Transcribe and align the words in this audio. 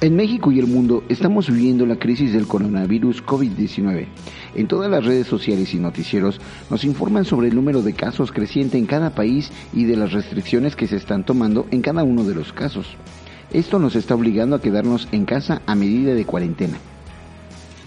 En 0.00 0.14
México 0.14 0.52
y 0.52 0.60
el 0.60 0.68
mundo 0.68 1.02
estamos 1.08 1.50
viviendo 1.50 1.84
la 1.84 1.98
crisis 1.98 2.32
del 2.32 2.46
coronavirus 2.46 3.24
COVID-19. 3.24 4.06
En 4.54 4.68
todas 4.68 4.88
las 4.88 5.04
redes 5.04 5.26
sociales 5.26 5.74
y 5.74 5.78
noticieros 5.78 6.40
nos 6.70 6.84
informan 6.84 7.24
sobre 7.24 7.48
el 7.48 7.56
número 7.56 7.82
de 7.82 7.94
casos 7.94 8.30
creciente 8.30 8.78
en 8.78 8.86
cada 8.86 9.16
país 9.16 9.50
y 9.72 9.86
de 9.86 9.96
las 9.96 10.12
restricciones 10.12 10.76
que 10.76 10.86
se 10.86 10.94
están 10.94 11.26
tomando 11.26 11.66
en 11.72 11.82
cada 11.82 12.04
uno 12.04 12.22
de 12.22 12.36
los 12.36 12.52
casos. 12.52 12.86
Esto 13.50 13.80
nos 13.80 13.96
está 13.96 14.14
obligando 14.14 14.54
a 14.54 14.62
quedarnos 14.62 15.08
en 15.10 15.24
casa 15.24 15.62
a 15.66 15.74
medida 15.74 16.14
de 16.14 16.24
cuarentena. 16.24 16.78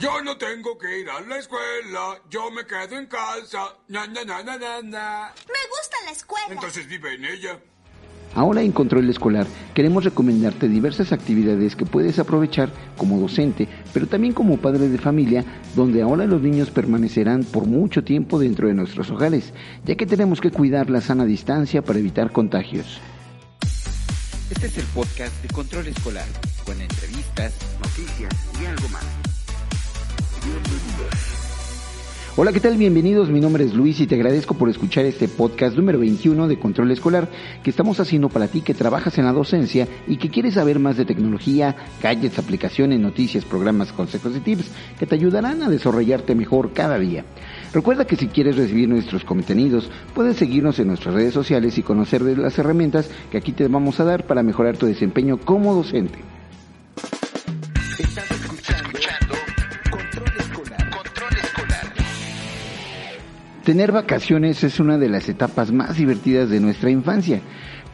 Yo 0.01 0.21
no 0.21 0.35
tengo 0.35 0.77
que 0.77 0.99
ir 0.99 1.09
a 1.09 1.21
la 1.21 1.37
escuela, 1.37 2.21
yo 2.29 2.51
me 2.51 2.65
quedo 2.65 2.97
en 2.97 3.05
casa. 3.05 3.77
Na, 3.87 4.05
na, 4.07 4.25
na, 4.25 4.43
na, 4.43 4.57
na, 4.57 4.81
na. 4.81 5.33
Me 5.47 5.69
gusta 5.69 5.95
la 6.03 6.11
escuela. 6.11 6.47
Entonces 6.49 6.87
vive 6.87 7.13
en 7.13 7.23
ella. 7.23 7.57
Ahora 8.33 8.61
en 8.61 8.71
Control 8.71 9.09
Escolar 9.09 9.45
queremos 9.73 10.03
recomendarte 10.03 10.69
diversas 10.69 11.11
actividades 11.11 11.75
que 11.75 11.85
puedes 11.85 12.17
aprovechar 12.19 12.69
como 12.97 13.19
docente, 13.19 13.67
pero 13.93 14.07
también 14.07 14.33
como 14.33 14.57
padre 14.57 14.87
de 14.87 14.97
familia, 14.97 15.43
donde 15.75 16.01
ahora 16.01 16.25
los 16.25 16.41
niños 16.41 16.71
permanecerán 16.71 17.43
por 17.43 17.65
mucho 17.65 18.03
tiempo 18.03 18.39
dentro 18.39 18.67
de 18.67 18.73
nuestros 18.73 19.09
hogares, 19.11 19.53
ya 19.85 19.95
que 19.95 20.05
tenemos 20.05 20.39
que 20.39 20.51
cuidar 20.51 20.89
la 20.89 21.01
sana 21.01 21.25
distancia 21.25 21.81
para 21.81 21.99
evitar 21.99 22.31
contagios. 22.31 22.99
Este 24.49 24.67
es 24.67 24.77
el 24.77 24.85
podcast 24.93 25.41
de 25.41 25.47
Control 25.49 25.87
Escolar, 25.87 26.27
con 26.65 26.79
entrevistas, 26.79 27.53
noticias 27.81 28.33
y 28.61 28.65
algo 28.65 28.89
más. 28.89 29.05
Hola, 32.37 32.53
¿qué 32.53 32.61
tal? 32.61 32.77
Bienvenidos, 32.77 33.29
mi 33.29 33.41
nombre 33.41 33.65
es 33.65 33.73
Luis 33.73 33.99
y 33.99 34.07
te 34.07 34.15
agradezco 34.15 34.53
por 34.53 34.69
escuchar 34.69 35.03
este 35.03 35.27
podcast 35.27 35.75
número 35.75 35.99
21 35.99 36.47
de 36.47 36.57
Control 36.57 36.89
Escolar 36.89 37.27
que 37.61 37.69
estamos 37.69 37.99
haciendo 37.99 38.29
para 38.29 38.47
ti 38.47 38.61
que 38.61 38.73
trabajas 38.73 39.17
en 39.17 39.25
la 39.25 39.33
docencia 39.33 39.85
y 40.07 40.15
que 40.15 40.29
quieres 40.29 40.53
saber 40.53 40.79
más 40.79 40.95
de 40.95 41.03
tecnología, 41.03 41.75
gadgets, 42.01 42.39
aplicaciones, 42.39 43.01
noticias, 43.01 43.43
programas, 43.43 43.91
consejos 43.91 44.33
y 44.37 44.39
tips 44.39 44.71
que 44.97 45.05
te 45.05 45.15
ayudarán 45.15 45.61
a 45.61 45.69
desarrollarte 45.69 46.33
mejor 46.33 46.71
cada 46.71 46.97
día. 46.97 47.25
Recuerda 47.73 48.05
que 48.05 48.15
si 48.15 48.29
quieres 48.29 48.55
recibir 48.55 48.87
nuestros 48.87 49.25
contenidos, 49.25 49.91
puedes 50.15 50.37
seguirnos 50.37 50.79
en 50.79 50.87
nuestras 50.87 51.13
redes 51.13 51.33
sociales 51.33 51.77
y 51.77 51.83
conocer 51.83 52.23
de 52.23 52.37
las 52.37 52.57
herramientas 52.57 53.09
que 53.29 53.39
aquí 53.39 53.51
te 53.51 53.67
vamos 53.67 53.99
a 53.99 54.05
dar 54.05 54.25
para 54.25 54.41
mejorar 54.41 54.77
tu 54.77 54.85
desempeño 54.85 55.37
como 55.37 55.75
docente. 55.75 56.19
Tener 63.63 63.91
vacaciones 63.91 64.63
es 64.63 64.79
una 64.79 64.97
de 64.97 65.07
las 65.07 65.29
etapas 65.29 65.71
más 65.71 65.95
divertidas 65.95 66.49
de 66.49 66.59
nuestra 66.59 66.89
infancia, 66.89 67.41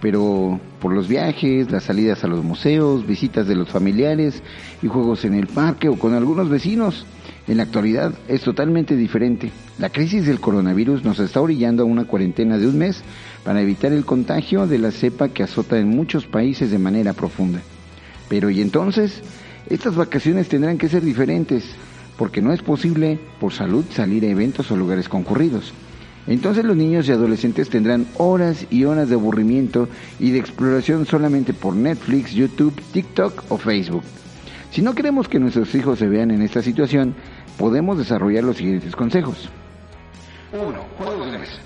pero 0.01 0.61
por 0.79 0.93
los 0.93 1.09
viajes, 1.09 1.69
las 1.69 1.83
salidas 1.83 2.23
a 2.23 2.27
los 2.27 2.41
museos, 2.41 3.05
visitas 3.05 3.47
de 3.47 3.55
los 3.55 3.67
familiares 3.67 4.41
y 4.81 4.87
juegos 4.87 5.25
en 5.25 5.33
el 5.33 5.47
parque 5.47 5.89
o 5.89 5.99
con 5.99 6.13
algunos 6.13 6.49
vecinos, 6.49 7.05
en 7.49 7.57
la 7.57 7.63
actualidad 7.63 8.13
es 8.29 8.43
totalmente 8.43 8.95
diferente. 8.95 9.51
La 9.77 9.89
crisis 9.89 10.25
del 10.25 10.39
coronavirus 10.39 11.03
nos 11.03 11.19
está 11.19 11.41
orillando 11.41 11.83
a 11.83 11.85
una 11.85 12.05
cuarentena 12.05 12.57
de 12.57 12.67
un 12.67 12.77
mes 12.77 13.03
para 13.43 13.61
evitar 13.61 13.91
el 13.91 14.05
contagio 14.05 14.67
de 14.67 14.79
la 14.79 14.91
cepa 14.91 15.27
que 15.27 15.43
azota 15.43 15.77
en 15.77 15.89
muchos 15.89 16.27
países 16.27 16.71
de 16.71 16.79
manera 16.79 17.11
profunda. 17.11 17.59
Pero 18.29 18.49
¿y 18.49 18.61
entonces? 18.61 19.21
Estas 19.69 19.95
vacaciones 19.95 20.47
tendrán 20.47 20.77
que 20.77 20.87
ser 20.87 21.03
diferentes, 21.03 21.65
porque 22.17 22.41
no 22.41 22.51
es 22.53 22.61
posible 22.61 23.19
por 23.39 23.53
salud 23.53 23.85
salir 23.91 24.23
a 24.25 24.29
eventos 24.29 24.71
o 24.71 24.75
lugares 24.75 25.07
concurridos. 25.09 25.73
Entonces 26.27 26.65
los 26.65 26.75
niños 26.75 27.07
y 27.07 27.13
adolescentes 27.13 27.69
tendrán 27.69 28.05
horas 28.17 28.65
y 28.69 28.83
horas 28.83 29.07
de 29.07 29.15
aburrimiento 29.15 29.87
y 30.19 30.31
de 30.31 30.39
exploración 30.39 31.05
solamente 31.05 31.53
por 31.53 31.75
Netflix, 31.75 32.33
YouTube, 32.33 32.81
TikTok 32.91 33.43
o 33.49 33.57
Facebook. 33.57 34.03
Si 34.71 34.81
no 34.81 34.93
queremos 34.93 35.29
que 35.29 35.39
nuestros 35.39 35.73
hijos 35.73 35.99
se 35.99 36.07
vean 36.07 36.31
en 36.31 36.41
esta 36.41 36.61
situación, 36.61 37.15
podemos 37.57 37.97
desarrollar 37.97 38.43
los 38.43 38.57
siguientes 38.57 38.95
consejos. 38.95 39.49
1. 40.51 40.61
Juegos 40.97 41.31
de 41.31 41.37
mesa. 41.37 41.61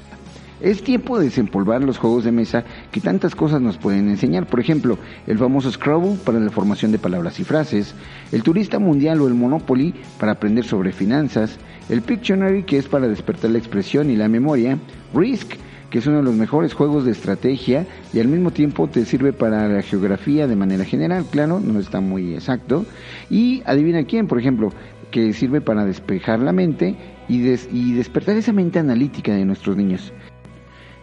Es 0.60 0.84
tiempo 0.84 1.18
de 1.18 1.26
desempolvar 1.26 1.84
los 1.84 1.98
juegos 1.98 2.24
de 2.24 2.32
mesa 2.32 2.64
que 2.92 3.02
tantas 3.02 3.36
cosas 3.36 3.62
nos 3.62 3.78
pueden 3.78 4.10
enseñar. 4.10 4.48
Por 4.48 4.60
ejemplo, 4.60 4.98
el 5.28 5.38
famoso 5.38 5.72
Scrabble 5.72 6.18
para 6.26 6.40
la 6.40 6.52
formación 6.52 6.92
de 6.92 7.00
palabras 7.00 7.40
y 7.40 7.44
frases, 7.44 7.96
el 8.32 8.44
turista 8.44 8.80
mundial 8.80 9.22
o 9.22 9.28
el 9.28 9.34
Monopoly 9.34 9.94
para 10.20 10.34
aprender 10.34 10.66
sobre 10.66 10.92
finanzas, 10.92 11.58
el 11.90 12.02
Pictionary 12.02 12.64
que 12.64 12.78
es 12.78 12.88
para 12.88 13.08
despertar 13.08 13.52
la 13.52 13.58
expresión 13.58 14.10
y 14.10 14.16
la 14.16 14.28
memoria, 14.28 14.78
Risk 15.14 15.54
que 15.90 16.00
es 16.00 16.08
uno 16.08 16.18
de 16.18 16.24
los 16.24 16.36
mejores 16.36 16.74
juegos 16.74 17.04
de 17.04 17.12
estrategia 17.12 17.86
y 18.14 18.22
al 18.22 18.30
mismo 18.30 18.52
tiempo 18.52 18.88
te 18.88 19.04
sirve 19.04 19.34
para 19.34 19.68
la 19.68 19.82
geografía 19.82 20.48
de 20.48 20.56
manera 20.56 20.86
general, 20.86 21.26
claro, 21.30 21.60
no 21.60 21.80
está 21.82 22.00
muy 22.00 22.34
exacto. 22.34 22.86
Y 23.30 23.62
adivina 23.66 24.06
quién, 24.06 24.28
por 24.28 24.40
ejemplo, 24.40 24.72
que 25.12 25.34
sirve 25.34 25.60
para 25.60 25.84
despejar 25.84 26.40
la 26.40 26.54
mente 26.54 26.96
y, 27.28 27.42
des- 27.42 27.68
y 27.74 27.92
despertar 27.92 28.38
esa 28.38 28.54
mente 28.54 28.80
analítica 28.80 29.34
de 29.34 29.44
nuestros 29.44 29.76
niños. 29.76 30.14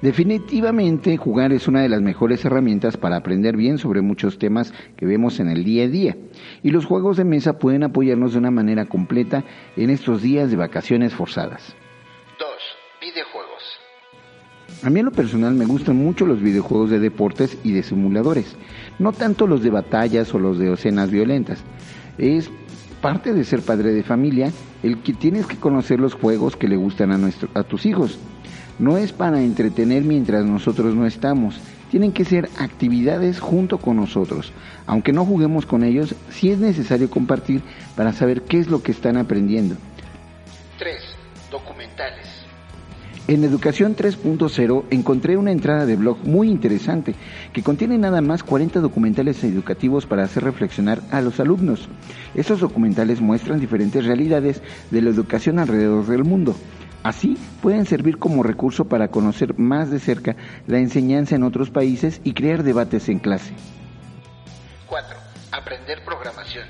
Definitivamente 0.00 1.16
jugar 1.16 1.52
es 1.52 1.66
una 1.66 1.82
de 1.82 1.88
las 1.88 2.00
mejores 2.00 2.44
herramientas 2.44 2.96
para 2.96 3.16
aprender 3.16 3.56
bien 3.56 3.78
sobre 3.78 4.00
muchos 4.00 4.38
temas 4.38 4.72
que 4.96 5.06
vemos 5.06 5.40
en 5.40 5.48
el 5.48 5.64
día 5.64 5.84
a 5.84 5.88
día. 5.88 6.16
Y 6.62 6.70
los 6.70 6.86
juegos 6.86 7.16
de 7.16 7.24
mesa 7.24 7.58
pueden 7.58 7.82
apoyarnos 7.82 8.32
de 8.32 8.38
una 8.38 8.52
manera 8.52 8.86
completa 8.86 9.42
en 9.76 9.90
estos 9.90 10.22
días 10.22 10.50
de 10.50 10.56
vacaciones 10.56 11.14
forzadas. 11.14 11.74
2. 12.38 12.48
Videojuegos. 13.00 13.80
A 14.84 14.90
mí 14.90 15.00
en 15.00 15.06
lo 15.06 15.12
personal 15.12 15.54
me 15.54 15.66
gustan 15.66 15.96
mucho 15.96 16.26
los 16.26 16.40
videojuegos 16.40 16.90
de 16.90 17.00
deportes 17.00 17.58
y 17.64 17.72
de 17.72 17.82
simuladores, 17.82 18.56
no 19.00 19.12
tanto 19.12 19.48
los 19.48 19.64
de 19.64 19.70
batallas 19.70 20.32
o 20.32 20.38
los 20.38 20.60
de 20.60 20.72
escenas 20.72 21.10
violentas. 21.10 21.64
Es 22.18 22.48
parte 23.00 23.32
de 23.32 23.42
ser 23.42 23.62
padre 23.62 23.92
de 23.92 24.04
familia 24.04 24.52
el 24.84 25.02
que 25.02 25.12
tienes 25.12 25.46
que 25.46 25.56
conocer 25.56 25.98
los 25.98 26.14
juegos 26.14 26.54
que 26.54 26.68
le 26.68 26.76
gustan 26.76 27.10
a, 27.10 27.18
nuestro, 27.18 27.48
a 27.54 27.64
tus 27.64 27.84
hijos. 27.84 28.20
No 28.78 28.96
es 28.96 29.12
para 29.12 29.42
entretener 29.42 30.04
mientras 30.04 30.44
nosotros 30.44 30.94
no 30.94 31.06
estamos, 31.06 31.60
tienen 31.90 32.12
que 32.12 32.24
ser 32.24 32.48
actividades 32.58 33.40
junto 33.40 33.78
con 33.78 33.96
nosotros. 33.96 34.52
Aunque 34.86 35.12
no 35.12 35.24
juguemos 35.24 35.66
con 35.66 35.82
ellos, 35.82 36.14
sí 36.30 36.50
es 36.50 36.58
necesario 36.58 37.10
compartir 37.10 37.62
para 37.96 38.12
saber 38.12 38.42
qué 38.42 38.58
es 38.58 38.68
lo 38.68 38.82
que 38.82 38.92
están 38.92 39.16
aprendiendo. 39.16 39.76
3. 40.78 41.02
Documentales. 41.50 42.38
En 43.26 43.44
Educación 43.44 43.94
3.0 43.94 44.84
encontré 44.90 45.36
una 45.36 45.52
entrada 45.52 45.84
de 45.84 45.96
blog 45.96 46.24
muy 46.24 46.48
interesante 46.48 47.14
que 47.52 47.62
contiene 47.62 47.98
nada 47.98 48.22
más 48.22 48.42
40 48.42 48.80
documentales 48.80 49.44
educativos 49.44 50.06
para 50.06 50.24
hacer 50.24 50.44
reflexionar 50.44 51.02
a 51.10 51.20
los 51.20 51.38
alumnos. 51.38 51.90
Estos 52.34 52.60
documentales 52.60 53.20
muestran 53.20 53.60
diferentes 53.60 54.06
realidades 54.06 54.62
de 54.90 55.02
la 55.02 55.10
educación 55.10 55.58
alrededor 55.58 56.06
del 56.06 56.24
mundo. 56.24 56.56
Así 57.02 57.36
pueden 57.62 57.86
servir 57.86 58.18
como 58.18 58.42
recurso 58.42 58.86
para 58.86 59.08
conocer 59.08 59.58
más 59.58 59.90
de 59.90 60.00
cerca 60.00 60.36
la 60.66 60.78
enseñanza 60.78 61.36
en 61.36 61.44
otros 61.44 61.70
países 61.70 62.20
y 62.24 62.32
crear 62.32 62.62
debates 62.62 63.08
en 63.08 63.18
clase. 63.18 63.52
4. 64.88 65.16
Aprender 65.52 66.04
programación. 66.04 66.66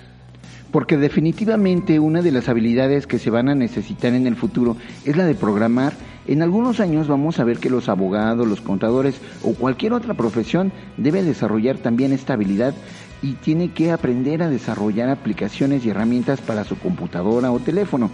Porque 0.70 0.98
definitivamente 0.98 1.98
una 1.98 2.20
de 2.20 2.30
las 2.30 2.48
habilidades 2.48 3.06
que 3.06 3.18
se 3.18 3.30
van 3.30 3.48
a 3.48 3.54
necesitar 3.54 4.12
en 4.12 4.26
el 4.26 4.36
futuro 4.36 4.76
es 5.06 5.16
la 5.16 5.24
de 5.24 5.34
programar. 5.34 5.94
En 6.26 6.42
algunos 6.42 6.78
años 6.80 7.08
vamos 7.08 7.40
a 7.40 7.44
ver 7.44 7.58
que 7.58 7.70
los 7.70 7.88
abogados, 7.88 8.46
los 8.46 8.60
contadores 8.60 9.18
o 9.42 9.54
cualquier 9.54 9.94
otra 9.94 10.12
profesión 10.12 10.72
debe 10.98 11.22
desarrollar 11.22 11.78
también 11.78 12.12
esta 12.12 12.34
habilidad 12.34 12.74
y 13.22 13.32
tiene 13.34 13.72
que 13.72 13.92
aprender 13.92 14.42
a 14.42 14.50
desarrollar 14.50 15.08
aplicaciones 15.08 15.86
y 15.86 15.90
herramientas 15.90 16.42
para 16.42 16.64
su 16.64 16.78
computadora 16.78 17.50
o 17.50 17.58
teléfono. 17.60 18.10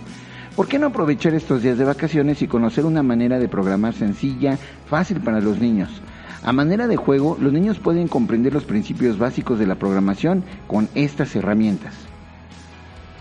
¿Por 0.57 0.69
qué 0.69 0.79
no 0.79 0.87
aprovechar 0.87 1.35
estos 1.35 1.63
días 1.63 1.79
de 1.79 1.85
vacaciones 1.85 2.41
y 2.41 2.47
conocer 2.47 2.85
una 2.85 3.03
manera 3.03 3.41
de 3.41 3.49
programar 3.49 3.93
sencilla, 3.93 4.57
fácil 4.87 5.21
para 5.21 5.41
los 5.41 5.59
niños? 5.59 5.91
A 6.45 6.53
manera 6.53 6.87
de 6.87 6.97
juego, 6.97 7.37
los 7.41 7.53
niños 7.53 7.81
pueden 7.81 8.07
comprender 8.07 8.53
los 8.53 8.65
principios 8.65 9.19
básicos 9.19 9.59
de 9.59 9.67
la 9.67 9.75
programación 9.75 10.45
con 10.69 10.89
estas 10.95 11.35
herramientas. 11.35 11.95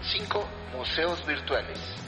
5. 0.03 0.45
Museos 0.77 1.25
virtuales. 1.25 2.02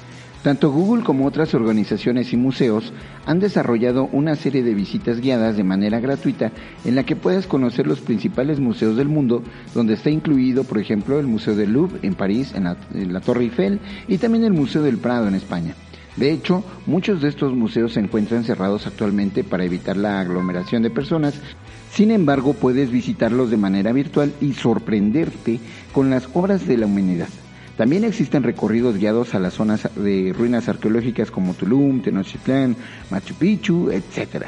Tanto 0.45 0.69
Google 0.69 1.03
como 1.03 1.25
otras 1.25 1.55
organizaciones 1.55 2.31
y 2.31 2.37
museos 2.37 2.93
han 3.25 3.39
desarrollado 3.39 4.07
una 4.11 4.35
serie 4.35 4.61
de 4.61 4.75
visitas 4.75 5.19
guiadas 5.19 5.57
de 5.57 5.63
manera 5.63 5.99
gratuita 5.99 6.51
en 6.83 6.93
la 6.93 7.03
que 7.03 7.15
puedes 7.15 7.47
conocer 7.47 7.87
los 7.87 7.99
principales 7.99 8.59
museos 8.59 8.95
del 8.95 9.09
mundo, 9.09 9.41
donde 9.73 9.95
está 9.95 10.11
incluido, 10.11 10.63
por 10.63 10.77
ejemplo, 10.77 11.19
el 11.19 11.25
Museo 11.25 11.55
del 11.55 11.73
Louvre 11.73 11.97
en 12.03 12.13
París, 12.13 12.53
en 12.53 12.65
la, 12.65 12.77
en 12.93 13.11
la 13.11 13.21
Torre 13.21 13.45
Eiffel, 13.45 13.79
y 14.07 14.19
también 14.19 14.43
el 14.43 14.53
Museo 14.53 14.83
del 14.83 14.99
Prado 14.99 15.27
en 15.27 15.33
España. 15.33 15.73
De 16.15 16.31
hecho, 16.31 16.63
muchos 16.85 17.23
de 17.23 17.29
estos 17.29 17.55
museos 17.55 17.93
se 17.93 18.01
encuentran 18.01 18.43
cerrados 18.43 18.85
actualmente 18.85 19.43
para 19.43 19.65
evitar 19.65 19.97
la 19.97 20.19
aglomeración 20.19 20.83
de 20.83 20.91
personas. 20.91 21.41
Sin 21.89 22.11
embargo, 22.11 22.53
puedes 22.53 22.91
visitarlos 22.91 23.49
de 23.49 23.57
manera 23.57 23.91
virtual 23.93 24.31
y 24.39 24.53
sorprenderte 24.53 25.59
con 25.91 26.11
las 26.11 26.29
obras 26.35 26.67
de 26.67 26.77
la 26.77 26.85
humanidad. 26.85 27.29
También 27.77 28.05
existen 28.05 28.43
recorridos 28.43 28.97
guiados 28.97 29.35
a 29.35 29.39
las 29.39 29.53
zonas 29.53 29.89
de 29.95 30.33
ruinas 30.37 30.69
arqueológicas 30.69 31.29
como 31.29 31.53
Tulum, 31.53 32.01
Tenochtitlán, 32.01 32.75
Machu 33.09 33.35
Picchu, 33.35 33.89
etc. 33.91 34.45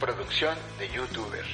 Producción 0.00 0.54
de 0.78 0.86
youtuber. 0.88 1.44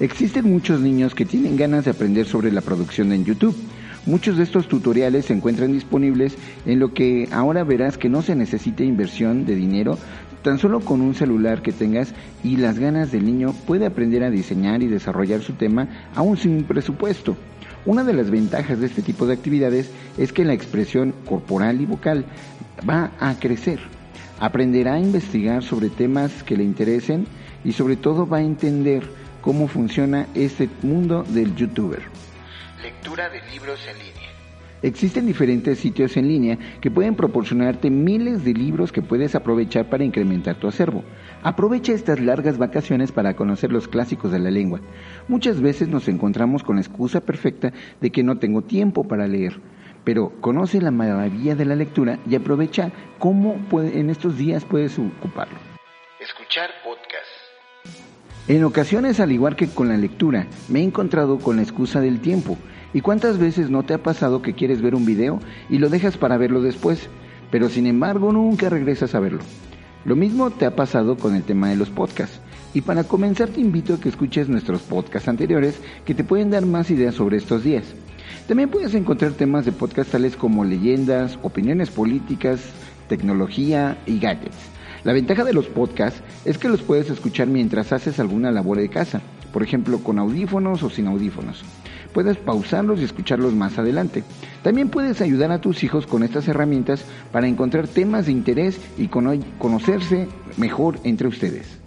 Existen 0.00 0.50
muchos 0.50 0.80
niños 0.80 1.14
que 1.14 1.24
tienen 1.24 1.56
ganas 1.56 1.84
de 1.84 1.92
aprender 1.92 2.26
sobre 2.26 2.50
la 2.50 2.60
producción 2.60 3.12
en 3.12 3.24
YouTube. 3.24 3.56
Muchos 4.06 4.36
de 4.36 4.44
estos 4.44 4.66
tutoriales 4.66 5.26
se 5.26 5.34
encuentran 5.34 5.72
disponibles 5.72 6.36
en 6.66 6.80
lo 6.80 6.92
que 6.92 7.28
ahora 7.30 7.62
verás 7.62 7.98
que 7.98 8.08
no 8.08 8.22
se 8.22 8.34
necesita 8.34 8.82
inversión 8.82 9.44
de 9.44 9.54
dinero, 9.54 9.98
tan 10.42 10.58
solo 10.58 10.80
con 10.80 11.02
un 11.02 11.14
celular 11.14 11.62
que 11.62 11.72
tengas 11.72 12.14
y 12.42 12.56
las 12.56 12.78
ganas 12.78 13.12
del 13.12 13.26
niño 13.26 13.52
puede 13.66 13.86
aprender 13.86 14.24
a 14.24 14.30
diseñar 14.30 14.82
y 14.82 14.86
desarrollar 14.86 15.42
su 15.42 15.52
tema 15.52 15.88
aún 16.14 16.36
sin 16.36 16.64
presupuesto. 16.64 17.36
Una 17.86 18.04
de 18.04 18.12
las 18.12 18.30
ventajas 18.30 18.80
de 18.80 18.86
este 18.86 19.02
tipo 19.02 19.26
de 19.26 19.34
actividades 19.34 19.90
es 20.16 20.32
que 20.32 20.44
la 20.44 20.52
expresión 20.52 21.14
corporal 21.26 21.80
y 21.80 21.86
vocal 21.86 22.24
va 22.88 23.12
a 23.18 23.34
crecer. 23.38 23.80
Aprenderá 24.40 24.94
a 24.94 25.00
investigar 25.00 25.62
sobre 25.62 25.88
temas 25.88 26.42
que 26.42 26.56
le 26.56 26.64
interesen 26.64 27.26
y 27.64 27.72
sobre 27.72 27.96
todo 27.96 28.26
va 28.26 28.38
a 28.38 28.42
entender 28.42 29.02
cómo 29.40 29.68
funciona 29.68 30.26
este 30.34 30.68
mundo 30.82 31.24
del 31.24 31.54
youtuber. 31.54 32.02
Lectura 32.82 33.28
de 33.30 33.40
libros 33.50 33.80
en 33.88 33.98
línea. 33.98 34.17
Existen 34.82 35.26
diferentes 35.26 35.78
sitios 35.78 36.16
en 36.16 36.28
línea 36.28 36.58
que 36.80 36.90
pueden 36.90 37.16
proporcionarte 37.16 37.90
miles 37.90 38.44
de 38.44 38.54
libros 38.54 38.92
que 38.92 39.02
puedes 39.02 39.34
aprovechar 39.34 39.90
para 39.90 40.04
incrementar 40.04 40.54
tu 40.56 40.68
acervo. 40.68 41.02
Aprovecha 41.42 41.92
estas 41.92 42.20
largas 42.20 42.58
vacaciones 42.58 43.10
para 43.10 43.34
conocer 43.34 43.72
los 43.72 43.88
clásicos 43.88 44.30
de 44.30 44.38
la 44.38 44.50
lengua. 44.50 44.80
Muchas 45.26 45.60
veces 45.60 45.88
nos 45.88 46.08
encontramos 46.08 46.62
con 46.62 46.76
la 46.76 46.82
excusa 46.82 47.20
perfecta 47.20 47.72
de 48.00 48.10
que 48.10 48.22
no 48.22 48.38
tengo 48.38 48.62
tiempo 48.62 49.02
para 49.04 49.26
leer. 49.26 49.60
Pero 50.04 50.32
conoce 50.40 50.80
la 50.80 50.92
maravilla 50.92 51.56
de 51.56 51.64
la 51.64 51.74
lectura 51.74 52.20
y 52.28 52.36
aprovecha 52.36 52.92
cómo 53.18 53.56
en 53.72 54.10
estos 54.10 54.38
días 54.38 54.64
puedes 54.64 54.98
ocuparlo. 54.98 55.58
Escuchar 56.20 56.70
podcast. 56.84 57.37
En 58.48 58.64
ocasiones, 58.64 59.20
al 59.20 59.30
igual 59.30 59.56
que 59.56 59.68
con 59.68 59.88
la 59.88 59.98
lectura, 59.98 60.46
me 60.70 60.80
he 60.80 60.82
encontrado 60.82 61.38
con 61.38 61.56
la 61.56 61.62
excusa 61.62 62.00
del 62.00 62.20
tiempo. 62.20 62.56
¿Y 62.94 63.02
cuántas 63.02 63.36
veces 63.36 63.68
no 63.68 63.82
te 63.82 63.92
ha 63.92 64.02
pasado 64.02 64.40
que 64.40 64.54
quieres 64.54 64.80
ver 64.80 64.94
un 64.94 65.04
video 65.04 65.38
y 65.68 65.76
lo 65.76 65.90
dejas 65.90 66.16
para 66.16 66.38
verlo 66.38 66.62
después, 66.62 67.10
pero 67.50 67.68
sin 67.68 67.86
embargo 67.86 68.32
nunca 68.32 68.70
regresas 68.70 69.14
a 69.14 69.20
verlo? 69.20 69.40
Lo 70.06 70.16
mismo 70.16 70.50
te 70.50 70.64
ha 70.64 70.74
pasado 70.74 71.18
con 71.18 71.34
el 71.34 71.42
tema 71.42 71.68
de 71.68 71.76
los 71.76 71.90
podcasts. 71.90 72.40
Y 72.72 72.80
para 72.80 73.04
comenzar 73.04 73.50
te 73.50 73.60
invito 73.60 73.92
a 73.92 74.00
que 74.00 74.08
escuches 74.08 74.48
nuestros 74.48 74.80
podcasts 74.80 75.28
anteriores 75.28 75.78
que 76.06 76.14
te 76.14 76.24
pueden 76.24 76.48
dar 76.48 76.64
más 76.64 76.90
ideas 76.90 77.16
sobre 77.16 77.36
estos 77.36 77.64
días. 77.64 77.84
También 78.46 78.70
puedes 78.70 78.94
encontrar 78.94 79.32
temas 79.32 79.66
de 79.66 79.72
podcast 79.72 80.10
tales 80.10 80.36
como 80.36 80.64
leyendas, 80.64 81.38
opiniones 81.42 81.90
políticas, 81.90 82.60
tecnología 83.08 83.98
y 84.06 84.18
gadgets. 84.18 84.77
La 85.04 85.12
ventaja 85.12 85.44
de 85.44 85.52
los 85.52 85.66
podcasts 85.66 86.22
es 86.44 86.58
que 86.58 86.68
los 86.68 86.82
puedes 86.82 87.08
escuchar 87.10 87.46
mientras 87.46 87.92
haces 87.92 88.18
alguna 88.18 88.50
labor 88.50 88.78
de 88.78 88.88
casa, 88.88 89.20
por 89.52 89.62
ejemplo 89.62 89.98
con 90.02 90.18
audífonos 90.18 90.82
o 90.82 90.90
sin 90.90 91.06
audífonos. 91.06 91.64
Puedes 92.12 92.36
pausarlos 92.36 93.00
y 93.00 93.04
escucharlos 93.04 93.54
más 93.54 93.78
adelante. 93.78 94.24
También 94.62 94.88
puedes 94.88 95.20
ayudar 95.20 95.52
a 95.52 95.60
tus 95.60 95.84
hijos 95.84 96.06
con 96.06 96.22
estas 96.22 96.48
herramientas 96.48 97.04
para 97.32 97.46
encontrar 97.48 97.86
temas 97.86 98.26
de 98.26 98.32
interés 98.32 98.80
y 98.96 99.08
cono- 99.08 99.38
conocerse 99.58 100.26
mejor 100.56 100.98
entre 101.04 101.28
ustedes. 101.28 101.78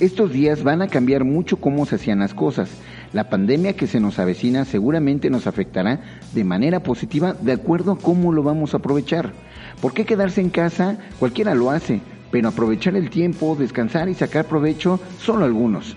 Estos 0.00 0.32
días 0.32 0.62
van 0.62 0.80
a 0.80 0.88
cambiar 0.88 1.24
mucho 1.24 1.58
cómo 1.58 1.84
se 1.84 1.96
hacían 1.96 2.20
las 2.20 2.32
cosas. 2.32 2.70
La 3.12 3.28
pandemia 3.28 3.76
que 3.76 3.86
se 3.86 4.00
nos 4.00 4.18
avecina 4.18 4.64
seguramente 4.64 5.28
nos 5.28 5.46
afectará 5.46 6.00
de 6.32 6.42
manera 6.42 6.82
positiva 6.82 7.34
de 7.34 7.52
acuerdo 7.52 7.92
a 7.92 7.98
cómo 7.98 8.32
lo 8.32 8.42
vamos 8.42 8.72
a 8.72 8.78
aprovechar. 8.78 9.34
¿Por 9.82 9.92
qué 9.92 10.06
quedarse 10.06 10.40
en 10.40 10.48
casa? 10.48 10.96
Cualquiera 11.18 11.54
lo 11.54 11.70
hace, 11.70 12.00
pero 12.30 12.48
aprovechar 12.48 12.96
el 12.96 13.10
tiempo, 13.10 13.56
descansar 13.58 14.08
y 14.08 14.14
sacar 14.14 14.46
provecho, 14.46 14.98
solo 15.18 15.44
algunos. 15.44 15.94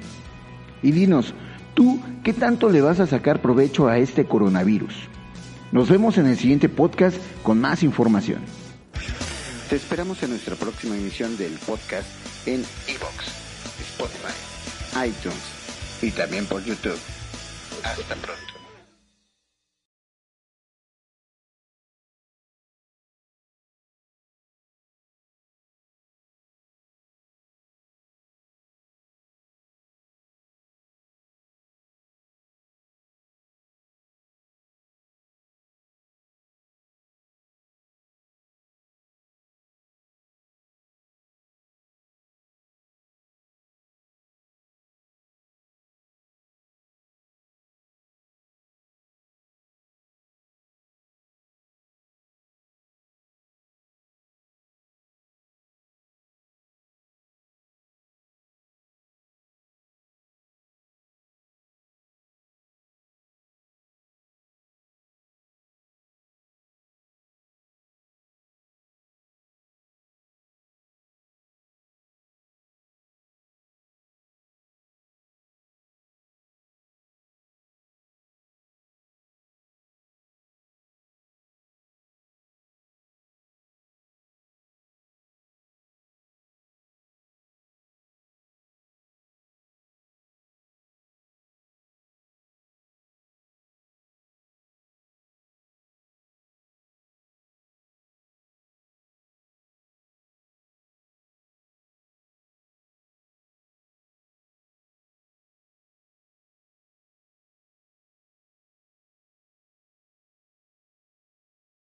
Y 0.82 0.92
dinos, 0.92 1.34
¿tú 1.74 2.02
qué 2.26 2.34
tanto 2.34 2.70
le 2.70 2.82
vas 2.82 3.00
a 3.00 3.08
sacar 3.08 3.42
provecho 3.42 3.88
a 3.88 4.00
este 4.00 4.26
coronavirus? 4.26 5.08
Nos 5.72 5.90
vemos 5.90 6.18
en 6.18 6.26
el 6.26 6.38
siguiente 6.38 6.68
podcast 6.68 7.16
con 7.42 7.62
más 7.62 7.84
información. 7.84 8.42
Te 9.70 9.78
esperamos 9.78 10.22
en 10.24 10.32
nuestra 10.32 10.56
próxima 10.56 10.98
emisión 10.98 11.38
del 11.38 11.54
podcast 11.66 12.08
en 12.46 12.66
Evox, 12.88 13.43
Spotify, 13.94 15.08
iTunes 15.08 15.38
y 16.02 16.12
también 16.12 16.46
por 16.46 16.64
YouTube. 16.64 17.00
Hasta 17.84 18.16
pronto. 18.16 18.53